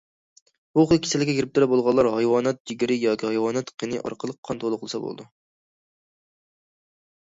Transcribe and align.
بۇ 0.77 0.85
خىل 0.91 0.99
كېسەلگە 1.07 1.35
گىرىپتار 1.39 1.65
بولغانلار 1.73 2.09
ھايۋانات 2.15 2.61
جىگىرى 2.71 2.97
ياكى 3.01 3.29
ھايۋانات 3.29 3.69
قېنى 3.83 4.01
ئارقىلىق 4.05 4.41
قان 4.49 4.63
تولۇقلىسا 4.65 5.03
بولىدۇ. 5.05 5.31